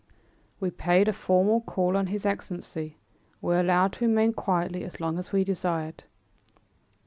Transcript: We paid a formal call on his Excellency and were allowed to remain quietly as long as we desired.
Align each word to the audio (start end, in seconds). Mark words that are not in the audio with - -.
We 0.59 0.71
paid 0.71 1.07
a 1.07 1.13
formal 1.13 1.61
call 1.61 1.95
on 1.95 2.07
his 2.07 2.25
Excellency 2.25 2.85
and 2.85 2.93
were 3.43 3.59
allowed 3.59 3.93
to 3.93 4.07
remain 4.07 4.33
quietly 4.33 4.83
as 4.83 4.99
long 4.99 5.19
as 5.19 5.31
we 5.31 5.43
desired. 5.43 6.05